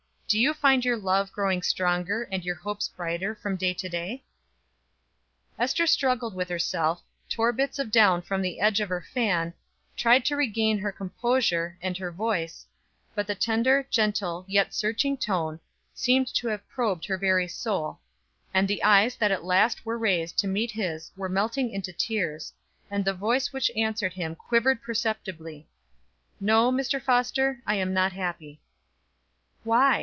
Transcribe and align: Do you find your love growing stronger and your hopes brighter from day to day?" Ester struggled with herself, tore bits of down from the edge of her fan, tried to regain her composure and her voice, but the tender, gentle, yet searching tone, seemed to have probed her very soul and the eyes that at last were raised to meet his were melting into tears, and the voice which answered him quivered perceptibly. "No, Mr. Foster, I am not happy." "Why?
Do 0.27 0.39
you 0.39 0.53
find 0.53 0.85
your 0.85 0.95
love 0.95 1.33
growing 1.33 1.61
stronger 1.61 2.23
and 2.31 2.45
your 2.45 2.55
hopes 2.55 2.87
brighter 2.87 3.35
from 3.35 3.57
day 3.57 3.73
to 3.73 3.89
day?" 3.89 4.23
Ester 5.59 5.85
struggled 5.85 6.33
with 6.33 6.47
herself, 6.47 7.03
tore 7.27 7.51
bits 7.51 7.79
of 7.79 7.91
down 7.91 8.21
from 8.21 8.41
the 8.41 8.61
edge 8.61 8.79
of 8.79 8.87
her 8.87 9.05
fan, 9.13 9.53
tried 9.97 10.23
to 10.23 10.37
regain 10.37 10.79
her 10.79 10.91
composure 10.93 11.77
and 11.81 11.97
her 11.97 12.11
voice, 12.13 12.65
but 13.13 13.27
the 13.27 13.35
tender, 13.35 13.85
gentle, 13.91 14.45
yet 14.47 14.73
searching 14.73 15.17
tone, 15.17 15.59
seemed 15.93 16.33
to 16.35 16.47
have 16.47 16.65
probed 16.69 17.05
her 17.07 17.17
very 17.17 17.49
soul 17.49 17.99
and 18.53 18.69
the 18.69 18.81
eyes 18.85 19.17
that 19.17 19.31
at 19.33 19.43
last 19.43 19.85
were 19.85 19.97
raised 19.97 20.37
to 20.37 20.47
meet 20.47 20.71
his 20.71 21.11
were 21.17 21.27
melting 21.27 21.69
into 21.69 21.91
tears, 21.91 22.53
and 22.89 23.03
the 23.03 23.13
voice 23.13 23.51
which 23.51 23.69
answered 23.75 24.13
him 24.13 24.35
quivered 24.35 24.81
perceptibly. 24.81 25.67
"No, 26.39 26.71
Mr. 26.71 27.01
Foster, 27.01 27.61
I 27.67 27.75
am 27.75 27.93
not 27.93 28.13
happy." 28.13 28.61
"Why? 29.65 29.99